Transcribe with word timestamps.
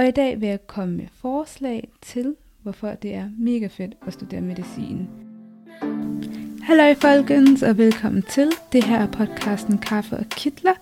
Og 0.00 0.08
i 0.08 0.10
dag 0.10 0.40
vil 0.40 0.48
jeg 0.48 0.66
komme 0.66 0.96
med 0.96 1.06
forslag 1.12 1.88
til, 2.02 2.34
hvorfor 2.62 2.88
det 2.88 3.14
er 3.14 3.24
mega 3.38 3.66
fedt 3.66 3.94
at 4.06 4.12
studere 4.12 4.40
medicin. 4.40 5.08
Hallo 6.62 6.94
folkens, 6.94 7.62
og 7.62 7.78
velkommen 7.78 8.22
til. 8.22 8.52
Det 8.72 8.84
her 8.84 8.98
er 8.98 9.06
podcasten 9.06 9.78
Kaffe 9.78 10.16
og 10.16 10.24
Kitler. 10.30 10.72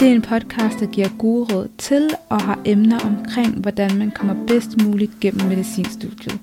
Det 0.00 0.08
er 0.08 0.14
en 0.14 0.22
podcast, 0.22 0.80
der 0.80 0.86
giver 0.86 1.08
gode 1.18 1.54
råd 1.54 1.68
til 1.78 2.10
og 2.28 2.42
har 2.42 2.62
emner 2.66 2.98
omkring, 3.04 3.60
hvordan 3.60 3.98
man 3.98 4.10
kommer 4.10 4.46
bedst 4.46 4.82
muligt 4.84 5.12
gennem 5.20 5.48
medicinstudiet. 5.48 6.40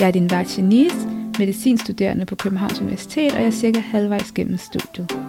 Jeg 0.00 0.06
er 0.06 0.12
din 0.12 0.30
vært 0.30 0.58
Janice, 0.58 1.08
medicinstuderende 1.38 2.26
på 2.26 2.34
Københavns 2.34 2.80
Universitet, 2.80 3.32
og 3.32 3.38
jeg 3.38 3.46
er 3.46 3.50
cirka 3.50 3.80
halvvejs 3.80 4.32
gennem 4.32 4.56
studiet. 4.56 5.27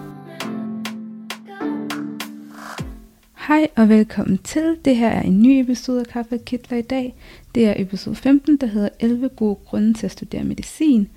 Hej 3.49 3.67
og 3.75 3.89
velkommen 3.89 4.37
til. 4.37 4.77
Det 4.85 4.95
her 4.95 5.09
er 5.09 5.21
en 5.21 5.41
ny 5.41 5.61
episode 5.61 5.99
af 5.99 6.07
Kaffe 6.07 6.35
og 6.35 6.45
Kitler 6.45 6.77
i 6.77 6.81
dag. 6.81 7.15
Det 7.55 7.67
er 7.67 7.73
episode 7.77 8.15
15, 8.15 8.57
der 8.57 8.67
hedder 8.67 8.89
11 8.99 9.29
gode 9.29 9.55
grunde 9.55 9.93
til 9.93 10.05
at 10.05 10.11
studere 10.11 10.43
medicin. 10.43 11.09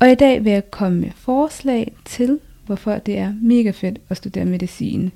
Og 0.00 0.10
i 0.10 0.14
dag 0.14 0.44
vil 0.44 0.52
jeg 0.52 0.70
komme 0.70 1.00
med 1.00 1.10
forslag 1.14 1.94
til, 2.04 2.40
hvorfor 2.66 2.94
det 2.94 3.18
er 3.18 3.34
mega 3.42 3.70
fedt 3.70 3.98
at 4.08 4.16
studere 4.16 4.44
medicin. 4.44 5.12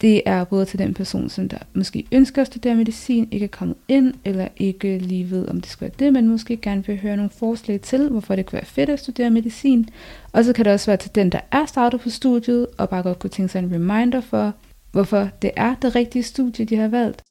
Det 0.00 0.22
er 0.26 0.44
både 0.44 0.64
til 0.64 0.78
den 0.78 0.94
person, 0.94 1.28
som 1.28 1.48
der 1.48 1.58
måske 1.74 2.06
ønsker 2.12 2.42
at 2.42 2.46
studere 2.46 2.74
medicin, 2.74 3.28
ikke 3.30 3.44
er 3.44 3.48
kommet 3.48 3.76
ind, 3.88 4.14
eller 4.24 4.48
ikke 4.56 4.98
lige 4.98 5.30
ved, 5.30 5.48
om 5.48 5.60
det 5.60 5.70
skal 5.70 5.80
være 5.80 5.94
det, 5.98 6.12
men 6.12 6.28
måske 6.28 6.56
gerne 6.56 6.86
vil 6.86 7.00
høre 7.00 7.16
nogle 7.16 7.30
forslag 7.30 7.80
til, 7.80 8.08
hvorfor 8.08 8.36
det 8.36 8.46
kan 8.46 8.56
være 8.56 8.64
fedt 8.64 8.90
at 8.90 9.00
studere 9.00 9.30
medicin. 9.30 9.88
Og 10.32 10.44
så 10.44 10.52
kan 10.52 10.64
det 10.64 10.72
også 10.72 10.86
være 10.86 10.96
til 10.96 11.14
den, 11.14 11.32
der 11.32 11.40
er 11.50 11.66
startet 11.66 12.00
på 12.00 12.10
studiet, 12.10 12.66
og 12.78 12.88
bare 12.88 13.02
godt 13.02 13.18
kunne 13.18 13.30
tænke 13.30 13.52
sig 13.52 13.58
en 13.58 13.74
reminder 13.74 14.20
for, 14.20 14.54
hvorfor 14.92 15.28
det 15.42 15.50
er 15.56 15.74
det 15.82 15.94
rigtige 15.94 16.22
studie, 16.22 16.64
de 16.64 16.76
har 16.76 16.88
valgt. 16.88 17.22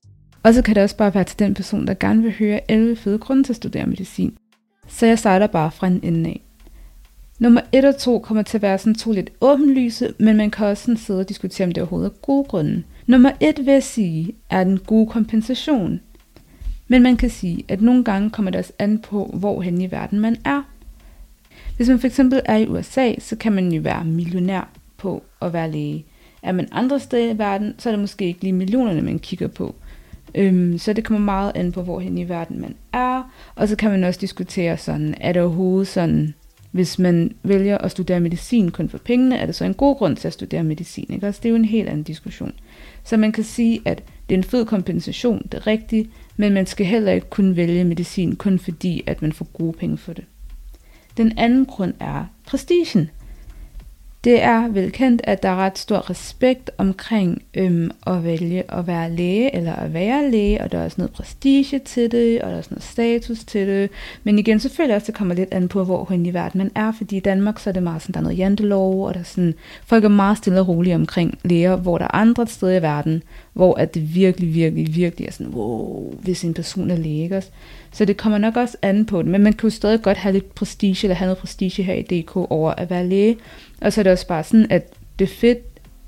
Og 0.43 0.53
så 0.53 0.61
kan 0.61 0.75
det 0.75 0.83
også 0.83 0.97
bare 0.97 1.13
være 1.13 1.23
til 1.23 1.39
den 1.39 1.53
person, 1.53 1.87
der 1.87 1.93
gerne 1.93 2.23
vil 2.23 2.33
høre 2.39 2.71
11 2.71 2.95
fede 2.95 3.17
grunde 3.17 3.43
til 3.43 3.51
at 3.51 3.55
studere 3.55 3.87
medicin. 3.87 4.37
Så 4.87 5.05
jeg 5.05 5.19
starter 5.19 5.47
bare 5.47 5.71
fra 5.71 5.87
en 5.87 5.99
ende 6.03 6.29
af. 6.29 6.41
Nummer 7.39 7.61
1 7.71 7.85
og 7.85 7.97
2 7.97 8.19
kommer 8.19 8.43
til 8.43 8.57
at 8.57 8.61
være 8.61 8.77
sådan 8.77 8.95
to 8.95 9.11
lidt 9.11 9.29
åbenlyse, 9.41 10.13
men 10.19 10.37
man 10.37 10.51
kan 10.51 10.67
også 10.67 10.83
sådan 10.83 10.97
sidde 10.97 11.19
og 11.19 11.29
diskutere, 11.29 11.67
om 11.67 11.71
det 11.71 11.81
overhovedet 11.81 12.09
er 12.09 12.15
gode 12.15 12.43
grunde. 12.43 12.83
Nummer 13.07 13.31
1 13.39 13.65
vil 13.65 13.71
jeg 13.73 13.83
sige, 13.83 14.35
er 14.49 14.63
den 14.63 14.79
gode 14.79 15.07
kompensation. 15.07 15.99
Men 16.87 17.03
man 17.03 17.17
kan 17.17 17.29
sige, 17.29 17.63
at 17.67 17.81
nogle 17.81 18.03
gange 18.03 18.29
kommer 18.29 18.51
det 18.51 18.59
også 18.59 18.73
an 18.79 18.99
på, 18.99 19.31
hvor 19.33 19.61
hen 19.61 19.81
i 19.81 19.91
verden 19.91 20.19
man 20.19 20.37
er. 20.45 20.61
Hvis 21.77 21.89
man 21.89 21.99
fx 21.99 22.19
er 22.45 22.55
i 22.55 22.67
USA, 22.67 23.13
så 23.19 23.35
kan 23.35 23.53
man 23.53 23.71
jo 23.71 23.81
være 23.81 24.05
millionær 24.05 24.69
på 24.97 25.23
at 25.41 25.53
være 25.53 25.71
læge. 25.71 26.05
Er 26.43 26.51
man 26.51 26.67
andre 26.71 26.99
steder 26.99 27.33
i 27.33 27.37
verden, 27.37 27.75
så 27.77 27.89
er 27.89 27.93
det 27.93 27.99
måske 27.99 28.25
ikke 28.25 28.41
lige 28.41 28.53
millionerne, 28.53 29.01
man 29.01 29.19
kigger 29.19 29.47
på. 29.47 29.75
Øhm, 30.35 30.77
så 30.77 30.93
det 30.93 31.05
kommer 31.05 31.25
meget 31.25 31.51
an 31.55 31.71
på, 31.71 31.81
hvorhen 31.81 32.17
i 32.17 32.29
verden 32.29 32.61
man 32.61 32.75
er. 32.93 33.31
Og 33.55 33.67
så 33.67 33.75
kan 33.75 33.91
man 33.91 34.03
også 34.03 34.19
diskutere 34.19 34.77
sådan, 34.77 35.15
er 35.21 35.33
det 35.33 35.41
overhovedet 35.41 35.87
sådan, 35.87 36.33
hvis 36.71 36.99
man 36.99 37.35
vælger 37.43 37.77
at 37.77 37.91
studere 37.91 38.19
medicin 38.19 38.71
kun 38.71 38.89
for 38.89 38.97
pengene, 38.97 39.37
er 39.37 39.45
det 39.45 39.55
så 39.55 39.65
en 39.65 39.73
god 39.73 39.95
grund 39.95 40.15
til 40.15 40.27
at 40.27 40.33
studere 40.33 40.63
medicin. 40.63 41.05
Ikke? 41.09 41.25
Altså, 41.25 41.39
det 41.43 41.49
er 41.49 41.51
jo 41.51 41.55
en 41.55 41.65
helt 41.65 41.89
anden 41.89 42.03
diskussion. 42.03 42.53
Så 43.03 43.17
man 43.17 43.31
kan 43.31 43.43
sige, 43.43 43.81
at 43.85 44.03
det 44.29 44.35
er 44.35 44.39
en 44.39 44.43
fed 44.43 44.65
kompensation, 44.65 45.47
det 45.51 45.53
er 45.53 45.67
rigtigt, 45.67 46.09
men 46.37 46.53
man 46.53 46.65
skal 46.65 46.85
heller 46.85 47.11
ikke 47.11 47.29
kunne 47.29 47.55
vælge 47.55 47.83
medicin 47.83 48.35
kun 48.35 48.59
fordi, 48.59 49.03
at 49.07 49.21
man 49.21 49.33
får 49.33 49.45
gode 49.53 49.73
penge 49.73 49.97
for 49.97 50.13
det. 50.13 50.23
Den 51.17 51.37
anden 51.37 51.65
grund 51.65 51.93
er 51.99 52.25
prestigen. 52.47 53.09
Det 54.23 54.41
er 54.41 54.67
velkendt, 54.67 55.21
at 55.23 55.43
der 55.43 55.49
er 55.49 55.55
ret 55.55 55.77
stor 55.77 56.09
respekt 56.09 56.71
omkring 56.77 57.41
øhm, 57.53 57.91
at 58.07 58.23
vælge 58.23 58.63
at 58.73 58.87
være 58.87 59.11
læge 59.11 59.55
eller 59.55 59.75
at 59.75 59.93
være 59.93 60.31
læge, 60.31 60.61
og 60.61 60.71
der 60.71 60.77
er 60.77 60.85
også 60.85 60.95
noget 60.97 61.11
prestige 61.11 61.79
til 61.79 62.11
det, 62.11 62.41
og 62.41 62.47
der 62.47 62.53
er 62.53 62.57
også 62.57 62.69
noget 62.71 62.83
status 62.83 63.39
til 63.39 63.67
det. 63.67 63.89
Men 64.23 64.39
igen, 64.39 64.59
selvfølgelig 64.59 64.95
også, 64.95 65.07
det 65.07 65.15
kommer 65.15 65.35
lidt 65.35 65.53
an 65.53 65.67
på, 65.67 65.83
hvor 65.83 66.07
hen 66.09 66.25
i 66.25 66.33
verden 66.33 66.57
man 66.57 66.71
er, 66.75 66.91
fordi 66.91 67.17
i 67.17 67.19
Danmark 67.19 67.59
så 67.59 67.69
er 67.69 67.73
det 67.73 67.83
meget 67.83 68.01
sådan, 68.01 68.13
der 68.13 68.19
er 68.19 68.23
noget 68.23 68.37
jantelov, 68.37 69.05
og 69.05 69.13
der 69.13 69.19
er 69.19 69.23
sådan, 69.23 69.53
folk 69.85 70.03
er 70.03 70.09
meget 70.09 70.37
stille 70.37 70.59
og 70.59 70.67
rolige 70.67 70.95
omkring 70.95 71.37
læger, 71.43 71.75
hvor 71.75 71.97
der 71.97 72.05
er 72.05 72.15
andre 72.15 72.47
steder 72.47 72.77
i 72.77 72.81
verden, 72.81 73.23
hvor 73.53 73.73
at 73.79 73.93
det 73.93 74.15
virkelig, 74.15 74.53
virkelig, 74.53 74.95
virkelig 74.95 75.27
er 75.27 75.31
sådan, 75.31 75.53
wow, 75.53 76.13
hvis 76.19 76.43
en 76.43 76.53
person 76.53 76.91
er 76.91 76.97
læge, 76.97 77.37
også? 77.37 77.49
Så 77.93 78.05
det 78.05 78.17
kommer 78.17 78.37
nok 78.37 78.57
også 78.57 78.77
an 78.81 79.05
på 79.05 79.21
det, 79.21 79.31
men 79.31 79.43
man 79.43 79.53
kan 79.53 79.69
jo 79.69 79.75
stadig 79.75 80.01
godt 80.01 80.17
have 80.17 80.33
lidt 80.33 80.55
prestige, 80.55 81.05
eller 81.05 81.15
have 81.15 81.25
noget 81.25 81.37
prestige 81.37 81.83
her 81.83 81.93
i 81.93 82.01
DK 82.01 82.35
over 82.35 82.71
at 82.71 82.89
være 82.89 83.07
læge. 83.07 83.37
Og 83.81 83.93
så 83.93 84.01
er 84.01 84.03
det 84.03 84.11
også 84.11 84.27
bare 84.27 84.43
sådan, 84.43 84.67
at 84.69 84.93
det 85.19 85.25
er 85.25 85.33
fedt, 85.35 85.59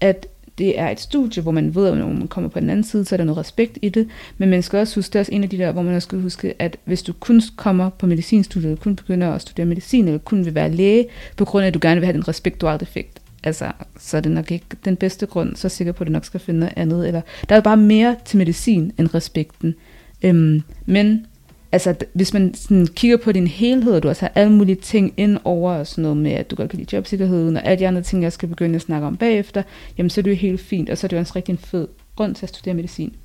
at 0.02 0.28
det 0.58 0.80
er 0.80 0.90
et 0.90 1.00
studie, 1.00 1.44
hvor 1.44 1.52
man 1.52 1.76
ved, 1.76 1.88
at 1.88 1.98
når 1.98 2.08
man 2.08 2.28
kommer 2.28 2.50
på 2.50 2.60
den 2.60 2.70
anden 2.70 2.84
side, 2.84 3.06
så 3.06 3.16
er 3.16 3.18
der 3.18 3.24
noget 3.24 3.38
respekt 3.38 3.78
i 3.82 3.90
det. 3.90 4.08
Men 4.38 4.50
man 4.50 4.64
skal 4.64 4.80
også 4.80 4.96
huske, 4.96 5.14
det 5.14 5.16
er 5.16 5.20
også 5.20 5.32
en 5.32 5.44
af 5.44 5.50
de 5.50 5.58
der, 5.58 5.72
hvor 5.72 5.82
man 5.82 5.96
også 5.96 6.06
skal 6.06 6.22
huske, 6.22 6.54
at 6.60 6.78
hvis 6.86 7.04
du 7.04 7.14
kun 7.14 7.42
kommer 7.56 7.90
på 7.90 8.06
medicinstudiet, 8.06 8.80
kun 8.80 8.96
begynder 8.96 9.32
at 9.32 9.42
studere 9.42 9.66
medicin, 9.66 10.08
eller 10.08 10.20
kun 10.20 10.46
vil 10.46 10.56
være 10.56 10.72
læge, 10.72 11.06
på 11.38 11.46
grund 11.46 11.64
af, 11.64 11.68
at 11.68 11.74
du 11.74 11.80
gerne 11.82 12.00
vil 12.00 12.06
have 12.06 12.14
den 12.14 12.28
respekt, 12.28 12.62
du 12.62 12.68
aldrig 12.68 12.88
fik, 12.88 13.08
altså, 13.44 13.72
så 14.00 14.18
er 14.18 14.22
det 14.22 14.32
nok 14.32 14.52
ikke 14.52 14.66
den 14.86 14.96
bedste 14.96 15.26
grund, 15.26 15.56
så 15.56 15.68
er 15.68 15.70
jeg 15.70 15.72
sikker 15.72 15.94
på, 15.94 16.04
at 16.04 16.08
du 16.08 16.12
nok 16.12 16.26
skal 16.26 16.40
finde 16.40 16.60
noget 16.60 16.74
andet. 16.76 17.08
Eller, 17.08 17.22
der 17.50 17.56
er 17.56 17.62
bare 17.62 17.78
mere 17.78 18.16
til 18.26 18.38
medicin 18.38 18.92
end 19.00 19.14
respekten. 19.16 19.76
Øhm, 20.24 20.62
men 20.86 21.26
altså, 21.74 21.96
hvis 22.14 22.34
man 22.34 22.54
sådan 22.54 22.88
kigger 22.88 23.18
på 23.18 23.32
din 23.32 23.48
helhed, 23.48 23.94
og 23.94 24.04
du 24.04 24.08
også 24.08 24.22
har 24.22 24.32
alle 24.36 24.54
mulige 24.54 24.76
ting 24.76 25.14
ind 25.18 25.38
over, 25.44 25.74
og 25.74 25.88
sådan 25.88 26.02
noget 26.02 26.18
med, 26.18 26.32
at 26.32 26.52
du 26.52 26.56
godt 26.56 26.70
kan 26.70 26.80
lide 26.80 26.96
jobsikkerheden, 26.96 27.58
og 27.58 27.66
alle 27.66 27.80
de 27.80 27.88
andre 27.88 28.02
ting, 28.02 28.24
jeg 28.24 28.34
skal 28.34 28.50
begynde 28.50 28.76
at 28.76 28.82
snakke 28.82 29.08
om 29.08 29.18
bagefter, 29.18 29.64
jamen 29.98 30.10
så 30.10 30.22
er 30.22 30.24
det 30.24 30.32
jo 30.32 30.36
helt 30.36 30.62
fint, 30.62 30.90
og 30.90 30.98
så 30.98 31.08
er 31.08 31.10
det 31.10 31.16
jo 31.16 31.20
også 31.20 31.34
rigtig 31.36 31.52
en 31.52 31.58
fed 31.58 31.88
grund 32.16 32.36
til 32.36 32.46
at 32.46 32.50
studere 32.50 32.74
medicin. 32.74 33.16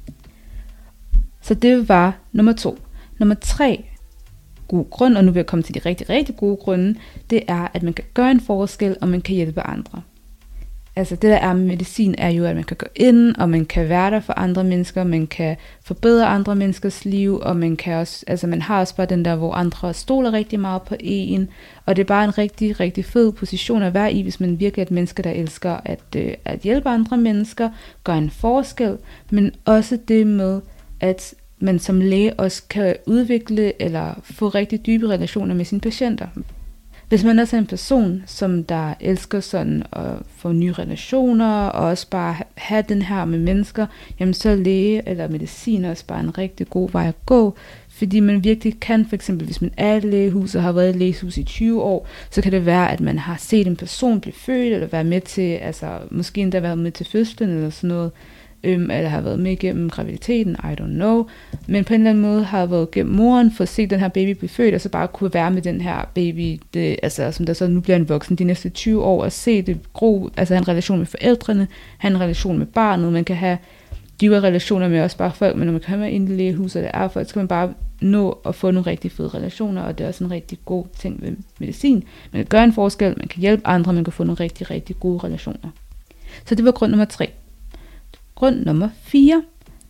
Så 1.43 1.55
det 1.55 1.89
var 1.89 2.19
nummer 2.33 2.53
to. 2.53 2.79
Nummer 3.19 3.35
tre, 3.35 3.85
god 4.69 4.91
grund, 4.91 5.17
og 5.17 5.25
nu 5.25 5.31
vil 5.31 5.39
jeg 5.39 5.47
komme 5.47 5.63
til 5.63 5.75
de 5.75 5.79
rigtig, 5.79 6.11
rigtig 6.11 6.37
gode 6.37 6.57
grunde, 6.57 6.95
det 7.31 7.43
er, 7.49 7.69
at 7.75 7.83
man 7.83 7.93
kan 7.93 8.05
gøre 8.15 8.31
en 8.31 8.41
forskel, 8.41 8.97
og 9.01 9.09
man 9.09 9.21
kan 9.21 9.35
hjælpe 9.35 9.61
andre. 9.61 10.03
Altså 10.99 11.15
det 11.17 11.31
der 11.31 11.37
er 11.37 11.53
med 11.53 11.65
medicin 11.65 12.15
er 12.19 12.29
jo, 12.29 12.45
at 12.45 12.55
man 12.55 12.65
kan 12.65 12.77
gå 12.77 12.87
ind, 12.97 13.37
og 13.37 13.51
man 13.51 13.65
kan 13.65 13.89
være 13.89 14.11
der 14.11 14.21
for 14.21 14.33
andre 14.33 14.65
mennesker, 14.65 15.05
man 15.05 15.27
kan 15.27 15.57
forbedre 15.85 16.27
andre 16.27 16.57
menneskers 16.57 17.05
liv, 17.05 17.39
og 17.43 17.57
man 17.57 17.77
kan 17.77 17.95
også, 17.95 18.25
altså 18.27 18.47
man 18.47 18.63
har 18.63 18.81
også 18.81 18.97
bare 18.97 19.07
den 19.07 19.25
der, 19.25 19.37
hvor 19.37 19.53
andre 19.53 19.95
stoler 19.95 20.33
rigtig 20.33 20.61
meget 20.61 20.83
på 20.83 20.95
en, 21.01 21.49
og 21.87 21.97
det 21.97 22.03
er 22.03 22.07
bare 22.07 22.25
en 22.25 22.39
rigtig, 22.39 22.81
rigtig 22.81 23.05
fed 23.05 23.33
position 23.33 23.83
at 23.83 23.95
være 23.95 24.13
i, 24.13 24.23
hvis 24.23 24.41
man 24.41 24.61
virkelig 24.61 24.83
er 24.83 24.87
et 24.87 24.91
menneske, 24.91 25.23
der 25.23 25.31
elsker 25.31 25.77
at, 25.85 26.01
øh, 26.17 26.35
at 26.45 26.61
hjælpe 26.61 26.89
andre 26.89 27.17
mennesker, 27.17 27.71
gør 28.05 28.15
en 28.15 28.31
forskel, 28.31 28.97
men 29.31 29.53
også 29.65 29.99
det 30.09 30.27
med, 30.27 30.61
at 31.01 31.35
man 31.59 31.79
som 31.79 32.01
læge 32.01 32.35
også 32.35 32.63
kan 32.71 32.97
udvikle 33.07 33.83
eller 33.83 34.15
få 34.23 34.49
rigtig 34.49 34.87
dybe 34.87 35.09
relationer 35.09 35.55
med 35.55 35.65
sine 35.65 35.81
patienter. 35.81 36.27
Hvis 37.09 37.25
man 37.25 37.39
også 37.39 37.57
er 37.57 37.61
en 37.61 37.67
person, 37.67 38.23
som 38.27 38.65
der 38.65 38.95
elsker 39.01 39.41
sådan 39.41 39.83
at 39.93 40.13
få 40.37 40.53
nye 40.53 40.73
relationer, 40.73 41.67
og 41.67 41.89
også 41.89 42.07
bare 42.11 42.37
have 42.55 42.85
den 42.89 43.03
her 43.03 43.25
med 43.25 43.39
mennesker, 43.39 43.87
jamen 44.21 44.35
så 44.35 44.51
er 44.51 44.55
læge 44.55 45.09
eller 45.09 45.29
medicin 45.29 45.85
også 45.85 46.05
bare 46.07 46.21
en 46.21 46.39
rigtig 46.39 46.71
god 46.71 46.91
vej 46.91 47.09
at 47.09 47.27
gå, 47.27 47.55
fordi 47.89 48.21
man 48.21 48.45
virkelig 48.45 48.81
kan, 48.81 49.07
for 49.07 49.15
eksempel 49.15 49.45
hvis 49.47 49.61
man 49.61 49.71
er 49.77 49.95
i 49.95 50.01
lægehus 50.01 50.55
og 50.55 50.63
har 50.63 50.73
været 50.73 50.95
i 50.95 50.99
lægehus 50.99 51.37
i 51.37 51.45
20 51.45 51.83
år, 51.83 52.07
så 52.31 52.43
kan 52.43 52.53
det 52.53 52.67
være, 52.67 52.93
at 52.93 53.01
man 53.01 53.19
har 53.19 53.37
set 53.37 53.67
en 53.67 53.77
person 53.77 54.21
blive 54.21 54.35
født, 54.35 54.73
eller 54.73 54.87
være 54.87 55.05
med 55.05 55.21
til, 55.21 55.53
altså 55.53 55.99
måske 56.11 56.41
endda 56.41 56.61
været 56.61 56.79
med 56.79 56.93
til 56.93 57.07
fødslen 57.07 57.51
eller 57.51 57.71
sådan 57.71 57.89
noget, 57.89 58.11
øhm, 58.65 58.91
eller 58.91 59.09
har 59.09 59.21
været 59.21 59.39
med 59.39 59.53
igennem 59.53 59.91
graviditeten, 59.91 60.57
I 60.65 60.81
don't 60.81 60.95
know, 60.95 61.27
men 61.67 61.85
på 61.85 61.95
en 61.95 62.01
eller 62.01 62.11
anden 62.11 62.23
måde 62.23 62.45
har 62.45 62.67
været 62.67 62.91
gennem 62.91 63.15
moren 63.15 63.53
for 63.53 63.63
at 63.63 63.69
se 63.69 63.87
den 63.87 64.01
her 64.01 64.09
baby 64.09 64.39
blive 64.39 64.49
født, 64.49 64.75
og 64.75 64.81
så 64.81 64.89
bare 64.89 65.09
kunne 65.09 65.35
være 65.35 65.51
med 65.51 65.63
den 65.63 65.81
her 65.81 66.11
baby, 66.15 66.61
det, 66.75 66.97
altså 67.03 67.33
som 67.33 67.47
der 67.47 67.53
så 67.53 67.67
nu 67.67 67.81
bliver 67.81 67.97
en 67.97 68.09
voksen 68.09 68.37
de 68.37 68.45
næste 68.45 68.69
20 68.69 69.05
år, 69.05 69.25
og 69.25 69.33
se 69.33 69.63
det 69.63 69.93
gro, 69.93 70.31
altså 70.37 70.55
have 70.55 70.63
en 70.63 70.69
relation 70.69 70.99
med 70.99 71.07
forældrene, 71.07 71.69
have 71.99 72.15
en 72.15 72.21
relation 72.21 72.59
med 72.59 72.67
barnet, 72.67 73.13
man 73.13 73.25
kan 73.25 73.37
have 73.37 73.59
dybe 74.21 74.41
relationer 74.41 74.89
med 74.89 75.03
også 75.03 75.17
bare 75.17 75.33
folk, 75.33 75.57
men 75.57 75.67
når 75.67 75.73
man 75.73 75.83
kommer 75.87 76.07
ind 76.07 76.29
i 76.29 76.33
lægehuset, 76.33 76.77
og 76.77 76.83
det 76.83 76.91
er 76.95 77.09
folk, 77.09 77.29
så 77.29 77.33
kan 77.33 77.41
man 77.41 77.49
bare 77.49 77.75
nå 78.01 78.39
at 78.47 78.55
få 78.55 78.71
nogle 78.71 78.91
rigtig 78.91 79.13
fede 79.13 79.29
relationer, 79.29 79.83
og 79.83 79.99
det 79.99 80.05
er 80.05 80.09
også 80.09 80.25
en 80.25 80.31
rigtig 80.31 80.59
god 80.65 80.85
ting 80.99 81.23
ved 81.23 81.37
medicin. 81.59 82.05
Man 82.33 82.39
kan 82.39 82.47
gøre 82.47 82.65
en 82.65 82.73
forskel, 82.73 83.15
man 83.17 83.29
kan 83.29 83.41
hjælpe 83.41 83.67
andre, 83.67 83.93
man 83.93 84.05
kan 84.05 84.13
få 84.13 84.25
nogle 84.25 84.41
rigtig, 84.41 84.71
rigtig 84.71 85.01
gode 85.01 85.19
relationer. 85.19 85.71
Så 86.45 86.55
det 86.55 86.65
var 86.65 86.71
grund 86.71 86.91
nummer 86.91 87.05
tre. 87.05 87.31
Grund 88.39 88.65
nummer 88.65 88.89
4, 89.03 89.43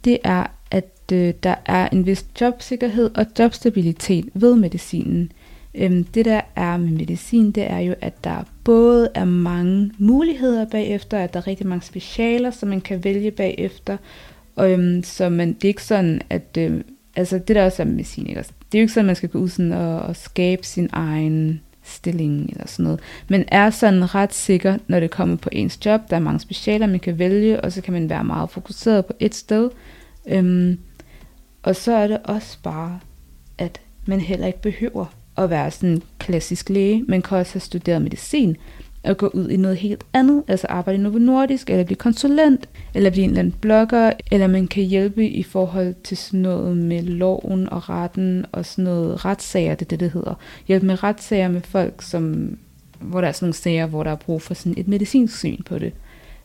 det 0.05 0.19
er, 0.25 0.47
at 0.71 1.12
øh, 1.12 1.35
der 1.43 1.55
er 1.67 1.89
en 1.89 2.06
vis 2.06 2.27
jobsikkerhed 2.41 3.11
og 3.15 3.27
jobstabilitet 3.39 4.29
ved 4.35 4.56
medicinen. 4.56 5.33
Øhm, 5.75 6.05
det 6.05 6.25
der 6.25 6.41
er 6.56 6.77
med 6.77 6.91
medicin, 6.91 7.50
det 7.50 7.71
er 7.71 7.79
jo, 7.79 7.95
at 8.00 8.25
der 8.25 8.45
både 8.65 9.11
er 9.15 9.25
mange 9.25 9.91
muligheder 9.99 10.65
bagefter, 10.65 11.19
at 11.19 11.35
der 11.35 11.41
er 11.41 11.47
rigtig 11.47 11.67
mange 11.67 11.87
specialer, 11.87 12.50
som 12.50 12.69
man 12.69 12.81
kan 12.81 13.05
vælge 13.05 13.31
bagefter. 13.31 13.97
Øhm, 14.61 15.03
så 15.03 15.29
man, 15.29 15.53
det 15.53 15.65
er 15.65 15.69
ikke 15.69 15.85
sådan, 15.85 16.21
at 16.31 16.56
øh, 16.59 16.81
altså 17.17 17.39
det 17.39 17.56
der 17.56 17.65
også 17.65 17.83
er 17.83 17.87
med 17.87 17.95
medicin, 17.95 18.27
ikke? 18.27 18.41
Det 18.41 18.79
er 18.79 18.79
jo 18.79 18.83
ikke 18.83 18.93
sådan, 18.93 19.05
at 19.05 19.09
man 19.09 19.17
skal 19.17 19.29
gå 19.29 19.39
ud 19.39 19.49
sådan 19.49 19.73
og, 19.73 20.00
og 20.00 20.17
skabe 20.17 20.67
sin 20.67 20.89
egen 20.93 21.61
stilling 21.88 22.50
eller 22.52 22.67
sådan 22.67 22.82
noget. 22.85 23.00
Men 23.29 23.44
er 23.49 23.70
sådan 23.70 24.14
ret 24.14 24.35
sikker, 24.35 24.79
når 24.88 25.00
det 25.00 25.11
kommer 25.11 25.37
på 25.37 25.49
ens 25.52 25.87
job. 25.87 26.00
Der 26.11 26.17
er 26.17 26.20
mange 26.20 26.40
specialer, 26.40 26.87
man 26.87 27.00
kan 27.00 27.19
vælge, 27.19 27.61
og 27.61 27.73
så 27.73 27.81
kan 27.81 27.93
man 27.93 28.11
være 28.11 28.25
meget 28.25 28.50
fokuseret 28.50 29.06
på 29.06 29.12
et 29.20 29.35
sted. 29.35 29.70
Øhm, 30.29 30.79
Og 31.62 31.76
så 31.76 31.93
er 31.93 32.06
det 32.06 32.19
også 32.25 32.58
bare, 32.62 33.00
at 33.58 33.81
man 34.06 34.20
heller 34.20 34.46
ikke 34.46 34.62
behøver 34.62 35.06
at 35.38 35.50
være 35.50 35.70
sådan 35.70 35.90
en 35.90 36.02
klassisk 36.19 36.69
læge. 36.69 37.05
Man 37.08 37.23
kan 37.23 37.38
også 37.38 37.52
have 37.52 37.61
studeret 37.61 38.02
medicin 38.02 38.56
og 39.05 39.17
gå 39.17 39.27
ud 39.27 39.49
i 39.49 39.56
noget 39.56 39.77
helt 39.77 40.05
andet, 40.12 40.43
altså 40.49 40.67
arbejde 40.67 40.99
i 40.99 41.03
Novo 41.03 41.19
Nordisk, 41.19 41.71
eller 41.71 41.85
blive 41.85 41.97
konsulent, 41.97 42.69
eller 42.95 43.11
blive 43.11 43.25
en 43.25 43.31
eller 43.31 43.41
anden 43.41 43.55
blogger, 43.61 44.12
eller 44.31 44.47
man 44.47 44.67
kan 44.67 44.85
hjælpe 44.85 45.29
i 45.29 45.43
forhold 45.43 45.95
til 46.05 46.17
sådan 46.17 46.41
noget 46.41 46.77
med 46.77 47.03
loven 47.03 47.69
og 47.69 47.89
retten, 47.89 48.47
og 48.53 48.67
sådan 48.67 48.85
noget 48.85 49.25
retssager, 49.25 49.75
det 49.75 49.87
er 49.87 49.89
det, 49.89 50.00
det 50.00 50.11
hedder. 50.11 50.35
Hjælpe 50.69 50.87
med 50.87 51.03
retssager 51.03 51.49
med 51.49 51.61
folk, 51.61 52.03
som, 52.03 52.56
hvor 53.00 53.21
der 53.21 53.29
er 53.29 53.33
sådan 53.33 53.47
nogle 53.47 53.55
sager, 53.55 53.87
hvor 53.87 54.03
der 54.03 54.11
er 54.11 54.17
brug 54.17 54.43
for 54.43 54.55
sådan 54.55 54.75
et 54.77 54.89
medicinsk 54.89 55.39
syn 55.39 55.62
på 55.62 55.79
det. 55.79 55.93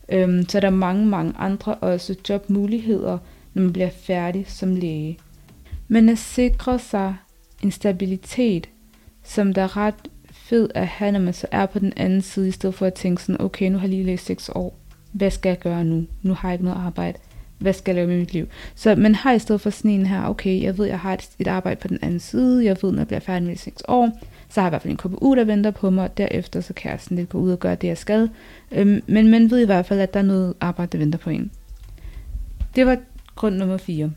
Øhm, 0.10 0.50
så 0.50 0.58
er 0.58 0.60
der 0.60 0.70
mange, 0.70 1.06
mange 1.06 1.34
andre 1.38 1.76
også 1.76 2.16
jobmuligheder, 2.30 3.18
når 3.54 3.62
man 3.62 3.74
bliver 3.74 3.90
færdig 3.90 4.46
som 4.48 4.76
læge. 4.76 5.18
Men 5.88 6.10
at 6.10 6.18
sikre 6.18 6.80
sig 6.80 7.16
en 7.64 7.72
stabilitet, 7.72 8.70
som 9.24 9.54
der 9.54 9.62
er 9.62 9.78
ret 9.78 9.96
fed 10.54 10.70
at 10.76 10.88
have, 10.88 11.12
når 11.12 11.20
man 11.20 11.34
så 11.34 11.48
er 11.52 11.66
på 11.66 11.80
den 11.80 11.94
anden 11.96 12.22
side, 12.22 12.48
i 12.48 12.52
stedet 12.52 12.76
for 12.76 12.86
at 12.86 12.94
tænke 12.94 13.22
sådan, 13.22 13.42
okay, 13.42 13.70
nu 13.70 13.78
har 13.78 13.84
jeg 13.84 13.90
lige 13.90 14.04
læst 14.04 14.26
6 14.26 14.50
år. 14.56 14.78
Hvad 15.12 15.32
skal 15.32 15.50
jeg 15.50 15.60
gøre 15.60 15.86
nu? 15.86 16.06
Nu 16.22 16.34
har 16.34 16.50
jeg 16.50 16.54
ikke 16.54 16.66
noget 16.66 16.78
arbejde. 16.86 17.18
Hvad 17.58 17.74
skal 17.74 17.92
jeg 17.92 17.96
lave 17.96 18.08
med 18.08 18.20
mit 18.20 18.34
liv? 18.34 18.48
Så 18.76 18.96
man 18.96 19.16
har 19.16 19.34
i 19.34 19.40
stedet 19.40 19.62
for 19.62 19.70
sådan 19.70 19.92
en 19.92 20.06
her, 20.06 20.26
okay, 20.26 20.62
jeg 20.62 20.78
ved, 20.78 20.86
jeg 20.86 21.00
har 21.00 21.14
et, 21.14 21.30
et 21.40 21.48
arbejde 21.48 21.80
på 21.82 21.88
den 21.88 22.00
anden 22.02 22.20
side. 22.20 22.66
Jeg 22.66 22.78
ved, 22.82 22.92
når 22.92 23.00
jeg 23.00 23.08
bliver 23.08 23.20
færdig 23.20 23.48
med 23.48 23.56
6 23.56 23.84
år, 23.88 24.10
så 24.50 24.62
har 24.62 24.68
jeg 24.68 24.70
i 24.70 24.72
hvert 24.72 24.82
fald 24.82 24.92
en 24.92 24.98
KPU, 24.98 25.36
der 25.36 25.44
venter 25.44 25.72
på 25.72 25.90
mig, 25.90 26.04
og 26.04 26.18
derefter 26.18 26.62
så 26.62 26.74
kan 26.74 26.92
jeg 26.92 27.02
sådan 27.02 27.18
lidt 27.18 27.30
gå 27.30 27.38
ud 27.38 27.52
og 27.52 27.60
gøre 27.60 27.76
det, 27.76 27.88
jeg 27.88 27.98
skal. 27.98 28.30
Øhm, 28.72 29.02
men 29.08 29.28
man 29.28 29.52
ved 29.52 29.60
i 29.60 29.66
hvert 29.66 29.86
fald, 29.86 30.00
at 30.00 30.14
der 30.14 30.20
er 30.20 30.24
noget 30.24 30.54
arbejde, 30.60 30.92
der 30.92 30.98
venter 30.98 31.20
på 31.20 31.30
en. 31.30 31.52
Det 32.76 32.86
var 32.86 32.98
grund 33.36 33.56
nummer 33.56 33.78
4. 33.78 34.12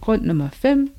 Grund 0.00 0.22
nummer 0.22 0.48
5 0.52 0.90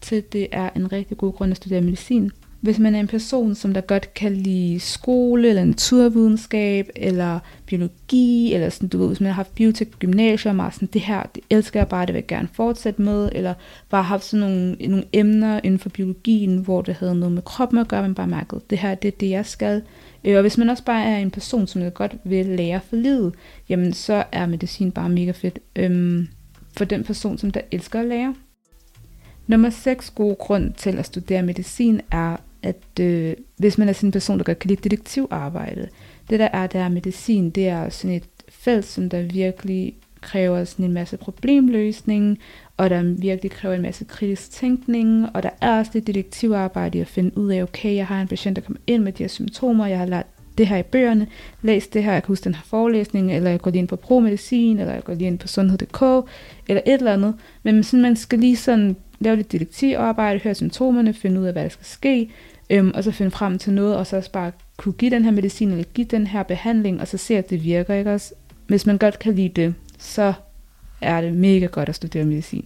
til, 0.00 0.24
det 0.32 0.48
er 0.52 0.70
en 0.76 0.92
rigtig 0.92 1.16
god 1.16 1.32
grund 1.32 1.50
at 1.50 1.56
studere 1.56 1.80
medicin, 1.80 2.30
hvis 2.62 2.78
man 2.78 2.94
er 2.94 3.00
en 3.00 3.06
person, 3.06 3.54
som 3.54 3.74
der 3.74 3.80
godt 3.80 4.14
kan 4.14 4.32
lide 4.32 4.80
skole, 4.80 5.48
eller 5.48 5.64
naturvidenskab, 5.64 6.90
eller 6.96 7.38
biologi, 7.66 8.54
eller 8.54 8.68
sådan, 8.68 8.88
du 8.88 8.98
ved, 8.98 9.06
hvis 9.06 9.20
man 9.20 9.26
har 9.26 9.34
haft 9.34 9.54
biotek 9.54 9.98
gymnasium, 9.98 10.58
og 10.58 10.74
sådan, 10.74 10.88
det 10.92 11.00
her, 11.00 11.22
det 11.34 11.42
elsker 11.50 11.80
jeg 11.80 11.88
bare, 11.88 12.06
det 12.06 12.14
vil 12.14 12.18
jeg 12.18 12.26
gerne 12.26 12.48
fortsætte 12.52 13.02
med, 13.02 13.28
eller 13.32 13.54
bare 13.90 14.02
haft 14.02 14.24
sådan 14.24 14.46
nogle, 14.46 14.72
nogle 14.72 15.04
emner 15.12 15.60
inden 15.64 15.78
for 15.78 15.88
biologien, 15.88 16.58
hvor 16.58 16.82
det 16.82 16.94
havde 16.94 17.14
noget 17.14 17.32
med 17.32 17.42
kroppen 17.42 17.78
at 17.78 17.88
gøre, 17.88 18.02
man 18.02 18.14
bare 18.14 18.26
mærket, 18.26 18.70
det 18.70 18.78
her, 18.78 18.94
det 18.94 19.08
er 19.08 19.16
det, 19.20 19.30
jeg 19.30 19.46
skal. 19.46 19.82
Øh, 20.24 20.36
og 20.36 20.40
hvis 20.40 20.58
man 20.58 20.68
også 20.68 20.84
bare 20.84 21.04
er 21.04 21.18
en 21.18 21.30
person, 21.30 21.66
som 21.66 21.82
der 21.82 21.90
godt 21.90 22.16
vil 22.24 22.46
lære 22.46 22.80
for 22.88 22.96
livet, 22.96 23.34
jamen 23.68 23.92
så 23.92 24.24
er 24.32 24.46
medicin 24.46 24.92
bare 24.92 25.08
mega 25.08 25.30
fedt. 25.30 25.58
Øhm, 25.76 26.28
for 26.76 26.84
den 26.84 27.04
person, 27.04 27.38
som 27.38 27.50
der 27.50 27.60
elsker 27.70 28.00
at 28.00 28.06
lære. 28.06 28.34
Nummer 29.46 29.70
6 29.70 30.10
gode 30.10 30.34
grund 30.34 30.72
til 30.72 30.98
at 30.98 31.06
studere 31.06 31.42
medicin 31.42 32.00
er, 32.10 32.36
at 32.62 33.00
øh, 33.00 33.34
hvis 33.56 33.78
man 33.78 33.88
er 33.88 33.92
sådan 33.92 34.08
en 34.08 34.12
person, 34.12 34.38
der 34.38 34.44
godt 34.44 34.58
kan 34.58 34.68
lide 34.68 34.88
detektivarbejde, 34.88 35.88
det 36.30 36.38
der 36.38 36.48
er, 36.52 36.66
der 36.66 36.80
er 36.80 36.88
medicin, 36.88 37.50
det 37.50 37.68
er 37.68 37.88
sådan 37.88 38.16
et 38.16 38.24
felt, 38.48 38.84
som 38.84 39.08
der 39.08 39.22
virkelig 39.22 39.94
kræver 40.20 40.64
sådan 40.64 40.84
en 40.84 40.92
masse 40.92 41.16
problemløsning, 41.16 42.38
og 42.76 42.90
der 42.90 43.02
virkelig 43.02 43.50
kræver 43.50 43.74
en 43.74 43.82
masse 43.82 44.04
kritisk 44.04 44.50
tænkning, 44.50 45.26
og 45.34 45.42
der 45.42 45.50
er 45.60 45.78
også 45.78 45.90
det 45.94 46.06
detektivarbejde 46.06 47.00
at 47.00 47.06
finde 47.06 47.38
ud 47.38 47.50
af, 47.52 47.62
okay, 47.62 47.94
jeg 47.94 48.06
har 48.06 48.20
en 48.20 48.28
patient, 48.28 48.56
der 48.56 48.62
kommer 48.62 48.80
ind 48.86 49.02
med 49.02 49.12
de 49.12 49.22
her 49.22 49.28
symptomer, 49.28 49.86
jeg 49.86 49.98
har 49.98 50.06
lært 50.06 50.26
det 50.58 50.66
her 50.66 50.76
i 50.76 50.82
bøgerne, 50.82 51.26
læs 51.62 51.88
det 51.88 52.04
her, 52.04 52.12
jeg 52.12 52.22
kan 52.22 52.28
huske 52.28 52.44
den 52.44 52.54
her 52.54 52.62
forelæsning, 52.62 53.32
eller 53.32 53.50
jeg 53.50 53.60
går 53.60 53.70
lige 53.70 53.78
ind 53.78 53.88
på 53.88 53.96
ProMedicin, 53.96 54.78
eller 54.78 54.92
jeg 54.92 55.04
går 55.04 55.14
lige 55.14 55.26
ind 55.26 55.38
på 55.38 55.48
sundhed.dk, 55.48 56.02
eller 56.68 56.82
et 56.86 56.92
eller 56.94 57.12
andet. 57.12 57.34
Men 57.62 57.82
sådan, 57.82 58.02
man 58.02 58.16
skal 58.16 58.38
lige 58.38 58.56
sådan 58.56 58.96
lave 59.22 59.36
lidt 59.36 59.52
detektivarbejde, 59.52 60.40
høre 60.40 60.54
symptomerne, 60.54 61.14
finde 61.14 61.40
ud 61.40 61.46
af, 61.46 61.52
hvad 61.52 61.62
der 61.62 61.68
skal 61.68 61.86
ske, 61.86 62.30
øhm, 62.70 62.92
og 62.94 63.04
så 63.04 63.10
finde 63.10 63.30
frem 63.30 63.58
til 63.58 63.72
noget, 63.72 63.96
og 63.96 64.06
så 64.06 64.16
også 64.16 64.32
bare 64.32 64.52
kunne 64.76 64.92
give 64.92 65.10
den 65.10 65.24
her 65.24 65.30
medicin, 65.30 65.70
eller 65.70 65.84
give 65.94 66.06
den 66.06 66.26
her 66.26 66.42
behandling, 66.42 67.00
og 67.00 67.08
så 67.08 67.18
se, 67.18 67.36
at 67.36 67.50
det 67.50 67.64
virker, 67.64 67.94
ikke 67.94 68.12
også? 68.12 68.34
Hvis 68.66 68.86
man 68.86 68.98
godt 68.98 69.18
kan 69.18 69.34
lide 69.34 69.48
det, 69.48 69.74
så 69.98 70.32
er 71.00 71.20
det 71.20 71.32
mega 71.32 71.66
godt 71.66 71.88
at 71.88 71.94
studere 71.94 72.24
medicin. 72.24 72.64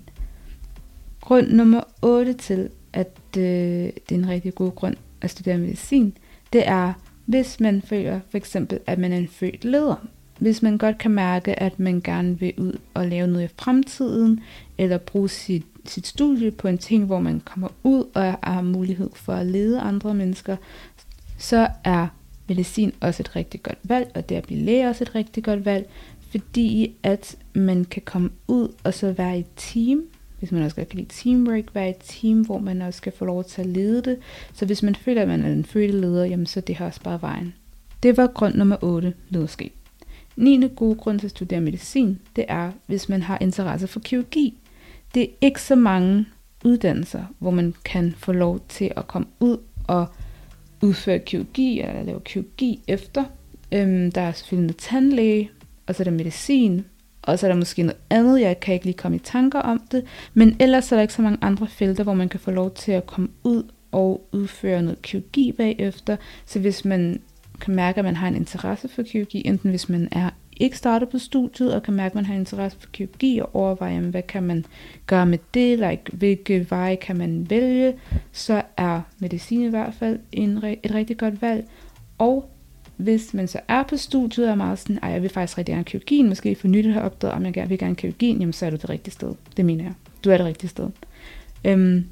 Grund 1.20 1.48
nummer 1.48 1.80
8 2.02 2.32
til, 2.32 2.68
at 2.92 3.18
øh, 3.36 3.42
det 3.42 4.10
er 4.10 4.14
en 4.14 4.28
rigtig 4.28 4.54
god 4.54 4.72
grund 4.74 4.96
at 5.20 5.30
studere 5.30 5.58
medicin, 5.58 6.16
det 6.52 6.68
er, 6.68 6.92
hvis 7.24 7.60
man 7.60 7.82
føler 7.82 8.20
for 8.30 8.36
eksempel, 8.36 8.78
at 8.86 8.98
man 8.98 9.12
er 9.12 9.16
en 9.16 9.28
født 9.28 9.64
leder. 9.64 10.06
Hvis 10.38 10.62
man 10.62 10.78
godt 10.78 10.98
kan 10.98 11.10
mærke, 11.10 11.62
at 11.62 11.80
man 11.80 12.00
gerne 12.00 12.40
vil 12.40 12.52
ud 12.58 12.78
og 12.94 13.06
lave 13.06 13.26
noget 13.26 13.44
i 13.44 13.54
fremtiden, 13.58 14.40
eller 14.78 14.98
bruge 14.98 15.28
sit 15.28 15.66
sit 15.90 16.06
studie 16.06 16.50
på 16.50 16.68
en 16.68 16.78
ting, 16.78 17.04
hvor 17.04 17.20
man 17.20 17.40
kommer 17.40 17.68
ud 17.82 18.04
og 18.14 18.38
har 18.42 18.62
mulighed 18.62 19.10
for 19.14 19.32
at 19.32 19.46
lede 19.46 19.80
andre 19.80 20.14
mennesker, 20.14 20.56
så 21.38 21.68
er 21.84 22.06
medicin 22.48 22.92
også 23.00 23.22
et 23.22 23.36
rigtig 23.36 23.62
godt 23.62 23.78
valg, 23.82 24.10
og 24.14 24.28
det 24.28 24.34
at 24.34 24.42
blive 24.42 24.60
læge 24.60 24.88
også 24.88 25.04
et 25.04 25.14
rigtig 25.14 25.44
godt 25.44 25.64
valg, 25.64 25.88
fordi 26.30 26.92
at 27.02 27.36
man 27.54 27.84
kan 27.84 28.02
komme 28.04 28.30
ud 28.48 28.68
og 28.84 28.94
så 28.94 29.12
være 29.12 29.36
i 29.36 29.40
et 29.40 29.46
team, 29.56 30.02
hvis 30.38 30.52
man 30.52 30.62
også 30.62 30.76
kan 30.76 30.86
lide 30.92 31.08
teamwork, 31.08 31.74
være 31.74 31.86
i 31.86 31.90
et 31.90 31.96
team, 32.04 32.44
hvor 32.44 32.58
man 32.58 32.82
også 32.82 32.96
skal 32.98 33.12
få 33.12 33.24
lov 33.24 33.44
til 33.44 33.60
at 33.60 33.66
lede 33.66 34.02
det. 34.02 34.18
Så 34.52 34.66
hvis 34.66 34.82
man 34.82 34.94
føler, 34.94 35.22
at 35.22 35.28
man 35.28 35.42
er 35.42 35.52
en 35.52 35.64
fødte 35.64 36.00
leder, 36.00 36.24
jamen 36.24 36.46
så 36.46 36.60
det 36.60 36.76
har 36.76 36.86
også 36.86 37.00
bare 37.00 37.22
vejen. 37.22 37.54
Det 38.02 38.16
var 38.16 38.26
grund 38.26 38.54
nummer 38.54 38.76
8, 38.84 39.14
lederskab. 39.28 39.72
9. 40.36 40.68
gode 40.76 40.94
grund 40.94 41.18
til 41.18 41.26
at 41.26 41.30
studere 41.30 41.60
medicin, 41.60 42.18
det 42.36 42.44
er, 42.48 42.72
hvis 42.86 43.08
man 43.08 43.22
har 43.22 43.38
interesse 43.40 43.86
for 43.86 44.00
kirurgi 44.00 44.54
det 45.16 45.24
er 45.24 45.34
ikke 45.40 45.62
så 45.62 45.74
mange 45.74 46.26
uddannelser, 46.64 47.24
hvor 47.38 47.50
man 47.50 47.74
kan 47.84 48.14
få 48.18 48.32
lov 48.32 48.60
til 48.68 48.92
at 48.96 49.06
komme 49.06 49.28
ud 49.40 49.58
og 49.86 50.06
udføre 50.82 51.18
kirurgi, 51.18 51.80
eller 51.80 52.02
lave 52.02 52.20
kirurgi 52.20 52.80
efter. 52.88 53.24
Øhm, 53.72 54.12
der 54.12 54.20
er 54.20 54.32
selvfølgelig 54.32 54.66
noget 54.66 54.76
tandlæge, 54.76 55.50
og 55.86 55.94
så 55.94 56.02
er 56.02 56.04
der 56.04 56.10
medicin, 56.10 56.84
og 57.22 57.38
så 57.38 57.46
er 57.46 57.50
der 57.50 57.58
måske 57.58 57.82
noget 57.82 58.00
andet, 58.10 58.40
jeg 58.40 58.60
kan 58.60 58.74
ikke 58.74 58.86
lige 58.86 58.96
komme 58.96 59.16
i 59.16 59.20
tanker 59.20 59.60
om 59.60 59.82
det, 59.90 60.04
men 60.34 60.56
ellers 60.60 60.92
er 60.92 60.96
der 60.96 61.02
ikke 61.02 61.14
så 61.14 61.22
mange 61.22 61.38
andre 61.40 61.66
felter, 61.68 62.04
hvor 62.04 62.14
man 62.14 62.28
kan 62.28 62.40
få 62.40 62.50
lov 62.50 62.74
til 62.74 62.92
at 62.92 63.06
komme 63.06 63.28
ud 63.44 63.62
og 63.92 64.28
udføre 64.32 64.82
noget 64.82 65.02
kirurgi 65.02 65.52
bagefter. 65.52 66.16
Så 66.46 66.58
hvis 66.58 66.84
man 66.84 67.20
kan 67.60 67.74
mærke, 67.74 67.98
at 67.98 68.04
man 68.04 68.16
har 68.16 68.28
en 68.28 68.36
interesse 68.36 68.88
for 68.88 69.02
kirurgi, 69.02 69.42
enten 69.46 69.70
hvis 69.70 69.88
man 69.88 70.08
er 70.12 70.30
ikke 70.56 70.78
starter 70.78 71.06
på 71.06 71.18
studiet 71.18 71.74
og 71.74 71.82
kan 71.82 71.94
mærke, 71.94 72.12
at 72.12 72.14
man 72.14 72.26
har 72.26 72.34
interesse 72.34 72.78
for 72.80 72.88
kirurgi 72.92 73.38
og 73.38 73.54
overveje, 73.54 74.00
hvad 74.00 74.22
kan 74.22 74.42
man 74.42 74.64
gøre 75.06 75.26
med 75.26 75.38
det, 75.54 75.78
like, 75.78 76.02
hvilke 76.12 76.66
veje 76.70 76.96
kan 76.96 77.16
man 77.16 77.50
vælge, 77.50 77.94
så 78.32 78.62
er 78.76 79.00
medicin 79.18 79.62
i 79.62 79.68
hvert 79.68 79.94
fald 79.94 80.18
en, 80.32 80.64
et 80.82 80.94
rigtig 80.94 81.18
godt 81.18 81.42
valg. 81.42 81.68
Og 82.18 82.50
hvis 82.96 83.34
man 83.34 83.48
så 83.48 83.60
er 83.68 83.82
på 83.82 83.96
studiet 83.96 84.46
og 84.46 84.52
er 84.52 84.56
meget 84.56 84.78
sådan, 84.78 84.98
ej, 85.02 85.10
jeg 85.10 85.22
vil 85.22 85.30
faktisk 85.30 85.58
rigtig 85.58 85.72
gerne 85.72 85.84
kirurgien, 85.84 86.28
måske 86.28 86.54
for 86.54 86.68
nyt 86.68 86.86
har 86.86 87.00
opdaget, 87.00 87.34
om 87.34 87.44
jeg 87.44 87.52
gerne 87.52 87.68
vil 87.68 87.78
gerne 87.78 87.94
kirurgien, 87.94 88.38
jamen 88.38 88.52
så 88.52 88.66
er 88.66 88.70
du 88.70 88.76
det 88.76 88.88
rigtige 88.88 89.14
sted. 89.14 89.34
Det 89.56 89.64
mener 89.64 89.84
jeg. 89.84 89.92
Du 90.24 90.30
er 90.30 90.36
det 90.36 90.46
rigtige 90.46 90.70
sted. 90.70 90.88
Øhm, 91.64 92.06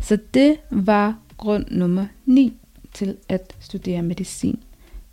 så 0.00 0.18
det 0.34 0.56
var 0.70 1.18
grund 1.36 1.64
nummer 1.70 2.06
9 2.26 2.56
til 2.92 3.16
at 3.28 3.56
studere 3.60 4.02
medicin. 4.02 4.58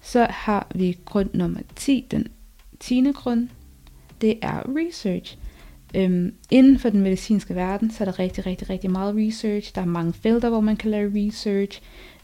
Så 0.02 0.28
har 0.30 0.68
vi 0.76 0.98
grund 1.06 1.30
nummer 1.34 1.60
10, 1.76 2.08
den 2.12 2.28
tiende 2.80 3.14
grund, 3.14 3.50
det 4.22 4.40
er 4.42 4.62
research. 4.68 5.38
Øhm, 5.96 6.34
inden 6.52 6.80
for 6.80 6.90
den 6.90 7.02
medicinske 7.02 7.56
verden, 7.56 7.92
så 7.92 8.04
er 8.04 8.06
der 8.06 8.20
rigtig, 8.20 8.46
rigtig, 8.46 8.70
rigtig 8.70 8.92
meget 8.92 9.16
research. 9.18 9.76
Der 9.76 9.82
er 9.82 9.86
mange 9.86 10.14
felter, 10.14 10.50
hvor 10.50 10.60
man 10.60 10.76
kan 10.76 10.92
lave 10.92 11.28
research. 11.28 11.82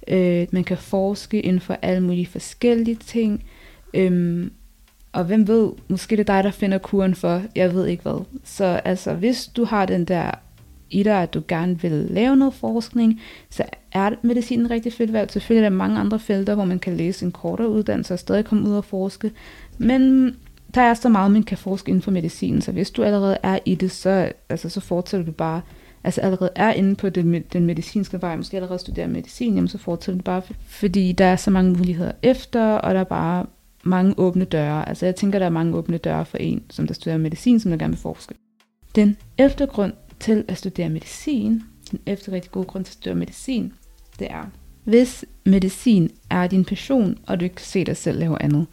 Øh, 0.08 0.48
man 0.52 0.64
kan 0.64 0.78
forske 0.78 1.42
inden 1.42 1.62
for 1.62 1.78
alle 1.82 2.04
mulige 2.04 2.28
forskellige 2.28 2.96
ting. 2.96 3.44
Øhm, 3.94 4.52
og 5.12 5.24
hvem 5.24 5.48
ved, 5.48 5.72
måske 5.88 6.18
det 6.18 6.30
er 6.30 6.34
dig, 6.34 6.44
der 6.44 6.52
finder 6.52 6.78
kuren 6.78 7.16
for, 7.16 7.42
jeg 7.56 7.74
ved 7.74 7.86
ikke 7.86 8.04
hvad. 8.04 8.26
Så 8.44 8.66
altså, 8.66 9.14
hvis 9.14 9.48
du 9.48 9.66
har 9.66 9.86
den 9.86 10.06
der 10.06 10.32
i 10.90 11.04
dig, 11.04 11.22
at 11.22 11.34
du 11.34 11.44
gerne 11.48 11.82
vil 11.82 11.92
lave 11.92 12.36
noget 12.36 12.54
forskning, 12.54 13.22
så 13.50 13.64
er 13.94 14.10
medicin 14.22 14.60
en 14.60 14.70
rigtig 14.70 14.94
fedt 14.94 15.14
valg. 15.14 15.32
Selvfølgelig 15.32 15.66
er 15.66 15.70
der 15.70 15.78
mange 15.78 16.00
andre 16.00 16.20
felter, 16.20 16.56
hvor 16.56 16.66
man 16.66 16.80
kan 16.80 16.98
læse 16.98 17.26
en 17.26 17.32
kortere 17.32 17.70
uddannelse 17.70 18.14
og 18.14 18.20
stadig 18.20 18.46
komme 18.46 18.70
ud 18.70 18.76
og 18.76 18.86
forske. 18.86 19.32
Men 19.78 20.36
der 20.76 20.82
er 20.82 20.94
så 20.94 21.10
meget, 21.10 21.32
man 21.32 21.44
kan 21.44 21.58
forske 21.58 21.90
inden 21.90 22.02
for 22.02 22.12
medicin, 22.12 22.62
så 22.62 22.72
hvis 22.72 22.92
du 22.92 23.04
allerede 23.04 23.38
er 23.44 23.60
i 23.66 23.76
det, 23.76 23.92
så, 23.92 24.32
altså, 24.50 24.70
så 24.70 24.80
fortsætter 24.80 25.26
du 25.26 25.32
bare, 25.32 25.62
altså 26.04 26.22
allerede 26.22 26.50
er 26.56 26.74
inde 26.74 26.96
på 26.96 27.10
den, 27.10 27.44
den 27.54 27.66
medicinske 27.66 28.22
vej, 28.22 28.36
måske 28.36 28.58
allerede 28.58 28.80
studerer 28.80 29.08
medicin, 29.08 29.56
jamen 29.56 29.68
så 29.68 29.78
fortsætter 29.78 30.18
du 30.18 30.24
bare, 30.24 30.42
fordi 30.68 31.12
der 31.12 31.26
er 31.26 31.36
så 31.36 31.52
mange 31.52 31.72
muligheder 31.78 32.12
efter, 32.24 32.64
og 32.64 32.94
der 32.94 33.00
er 33.00 33.04
bare 33.04 33.46
mange 33.84 34.14
åbne 34.18 34.46
døre. 34.46 34.90
Altså 34.90 35.06
jeg 35.06 35.16
tænker, 35.16 35.40
der 35.40 35.46
er 35.46 35.50
mange 35.50 35.78
åbne 35.78 35.98
døre 35.98 36.26
for 36.26 36.38
en, 36.38 36.64
som 36.70 36.88
der 36.88 36.94
studerer 36.94 37.18
medicin, 37.18 37.60
som 37.60 37.72
der 37.72 37.78
gerne 37.78 37.94
vil 37.94 38.02
forske. 38.02 38.36
Den 38.96 39.18
efter 39.38 39.66
grund 39.66 39.94
til 40.20 40.46
at 40.48 40.58
studere 40.58 40.90
medicin, 40.90 41.64
den 41.92 42.00
efter 42.06 42.32
rigtig 42.32 42.52
god 42.52 42.66
grund 42.66 42.86
til 42.86 42.92
at 42.92 42.94
studere 42.94 43.16
medicin, 43.16 43.74
det 44.20 44.28
er, 44.32 44.44
hvis 44.84 45.26
medicin 45.44 46.10
er 46.30 46.48
din 46.48 46.66
passion, 46.66 47.18
og 47.28 47.40
du 47.40 47.44
ikke 47.44 47.56
kan 47.56 47.66
se 47.66 47.84
dig 47.84 47.98
selv 47.98 48.20
lave 48.20 48.42
andet, 48.42 48.68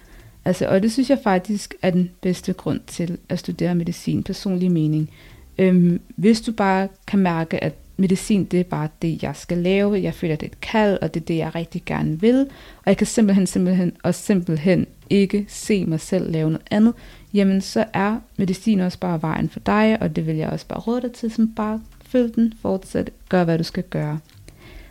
Altså, 0.45 0.67
og 0.69 0.83
det 0.83 0.93
synes 0.93 1.11
jeg 1.11 1.19
faktisk 1.25 1.75
er 1.83 1.91
den 1.91 2.11
bedste 2.21 2.53
grund 2.53 2.81
til 2.87 3.19
at 3.29 3.39
studere 3.39 3.75
medicin, 3.75 4.23
personlig 4.23 4.71
mening. 4.71 5.11
Øhm, 5.59 6.01
hvis 6.17 6.41
du 6.41 6.53
bare 6.53 6.89
kan 7.07 7.19
mærke, 7.19 7.65
at 7.65 7.75
medicin, 7.97 8.45
det 8.45 8.61
er 8.61 8.65
bare 8.65 8.89
det, 9.03 9.23
jeg 9.23 9.37
skal 9.37 9.59
lave. 9.59 10.03
Jeg 10.03 10.15
føler, 10.15 10.37
det 10.37 10.47
er 10.47 10.51
et 10.51 10.61
kald, 10.61 10.99
og 11.03 11.15
det 11.15 11.21
er 11.21 11.25
det, 11.25 11.37
jeg 11.37 11.55
rigtig 11.55 11.83
gerne 11.87 12.21
vil. 12.21 12.41
Og 12.77 12.87
jeg 12.87 12.97
kan 12.97 13.07
simpelthen, 13.07 13.47
simpelthen 13.47 13.93
og 14.03 14.15
simpelthen 14.15 14.87
ikke 15.11 15.45
se 15.49 15.87
mig 15.87 16.01
selv 16.01 16.31
lave 16.31 16.51
noget 16.51 16.67
andet. 16.71 16.95
Jamen, 17.35 17.61
så 17.61 17.85
er 17.93 18.17
medicin 18.37 18.81
også 18.81 18.99
bare 18.99 19.23
vejen 19.23 19.49
for 19.49 19.61
dig, 19.61 19.99
og 20.01 20.17
det 20.17 20.27
vil 20.27 20.37
jeg 20.37 20.51
også 20.51 20.67
bare 20.67 20.81
råde 20.81 21.01
dig 21.01 21.13
til, 21.13 21.31
som 21.31 21.55
bare 21.55 21.81
følg 22.07 22.35
den, 22.35 22.55
fortsæt, 22.63 23.11
gør 23.29 23.45
hvad 23.45 23.59
du 23.59 23.65
skal 23.65 23.83
gøre. 23.83 24.19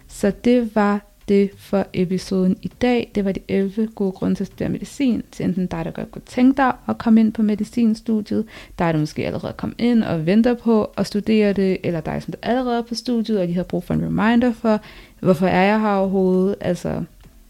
Så 0.10 0.32
det 0.44 0.76
var 0.76 1.02
det 1.30 1.50
for 1.58 1.86
episoden 1.94 2.58
i 2.62 2.72
dag. 2.82 3.12
Det 3.16 3.26
var 3.26 3.32
de 3.32 3.40
11 3.48 3.88
gode 3.96 4.12
grunde 4.12 4.36
til 4.36 4.44
at 4.44 4.48
studere 4.48 4.70
medicin. 4.70 5.24
Til 5.32 5.46
enten 5.46 5.68
dig, 5.68 5.86
der 5.86 5.92
godt 5.92 6.12
kunne 6.12 6.22
tænke 6.26 6.58
dig 6.58 6.74
at 6.88 6.98
komme 6.98 7.20
ind 7.20 7.34
på 7.34 7.42
medicinstudiet, 7.42 8.46
dig, 8.80 8.94
der 8.94 9.00
måske 9.00 9.26
allerede 9.26 9.54
kom 9.58 9.76
ind 9.78 10.04
og 10.04 10.26
venter 10.26 10.54
på 10.54 10.84
at 10.98 11.08
studere 11.08 11.54
det, 11.54 11.78
eller 11.84 12.02
dig, 12.02 12.24
som 12.24 12.34
er 12.42 12.50
allerede 12.50 12.84
på 12.84 12.96
studiet, 12.96 13.40
og 13.40 13.48
de 13.48 13.54
har 13.54 13.64
brug 13.64 13.84
for 13.84 13.94
en 13.94 14.06
reminder 14.06 14.54
for, 14.54 14.82
hvorfor 15.20 15.48
er 15.48 15.64
jeg 15.64 15.82
her 15.82 15.94
overhovedet? 15.94 16.56
Altså, 16.62 17.04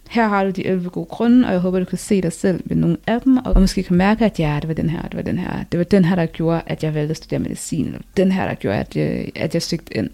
her 0.09 0.27
har 0.27 0.43
du 0.43 0.49
de 0.49 0.65
11 0.65 0.89
gode 0.89 1.05
grunde, 1.05 1.47
og 1.47 1.51
jeg 1.51 1.59
håber, 1.59 1.79
du 1.79 1.85
kan 1.85 1.97
se 1.97 2.21
dig 2.21 2.33
selv 2.33 2.61
ved 2.65 2.75
nogle 2.75 2.97
af 3.07 3.21
dem, 3.21 3.37
og 3.37 3.61
måske 3.61 3.83
kan 3.83 3.97
mærke, 3.97 4.25
at 4.25 4.39
ja, 4.39 4.57
det 4.61 4.67
var 4.67 4.73
den 4.73 4.89
her, 4.89 5.01
det 5.01 5.15
var 5.15 5.21
den 5.21 5.37
her, 5.37 5.63
det 5.71 5.77
var 5.77 5.83
den 5.83 6.05
her, 6.05 6.15
der 6.15 6.25
gjorde, 6.25 6.61
at 6.65 6.83
jeg 6.83 6.93
valgte 6.93 7.11
at 7.11 7.17
studere 7.17 7.39
medicin, 7.39 7.85
eller 7.85 7.99
den 8.17 8.31
her, 8.31 8.47
der 8.47 8.53
gjorde, 8.53 8.77
at 8.77 8.95
jeg, 8.95 9.31
at 9.35 9.53
jeg 9.53 9.61
søgte 9.61 9.97
ind. 9.97 10.09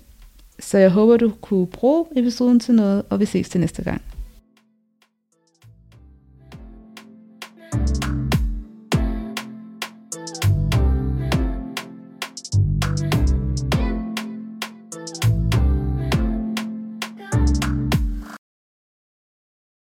Så 0.59 0.77
jeg 0.77 0.91
håber, 0.91 1.17
du 1.17 1.31
kunne 1.41 1.67
bruge 1.67 2.05
episoden 2.15 2.59
til 2.59 2.75
noget, 2.75 3.03
og 3.09 3.19
vi 3.19 3.25
ses 3.25 3.49
til 3.49 3.59
næste 3.59 3.83
gang. 3.83 4.01